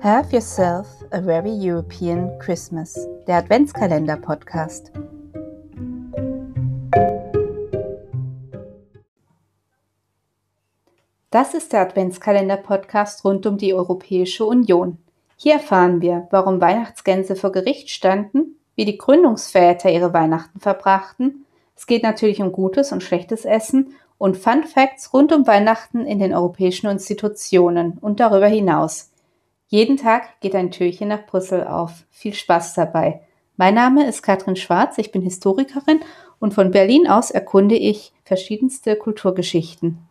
[0.00, 4.92] Have Yourself a Very European Christmas, der Adventskalender-Podcast.
[11.30, 14.98] Das ist der Adventskalender-Podcast rund um die Europäische Union.
[15.36, 21.44] Hier erfahren wir, warum Weihnachtsgänse vor Gericht standen, wie die Gründungsväter ihre Weihnachten verbrachten.
[21.74, 26.20] Es geht natürlich um gutes und schlechtes Essen und Fun Facts rund um Weihnachten in
[26.20, 29.10] den europäischen Institutionen und darüber hinaus.
[29.70, 32.06] Jeden Tag geht ein Türchen nach Brüssel auf.
[32.10, 33.20] Viel Spaß dabei.
[33.58, 36.00] Mein Name ist Katrin Schwarz, ich bin Historikerin
[36.38, 40.07] und von Berlin aus erkunde ich verschiedenste Kulturgeschichten.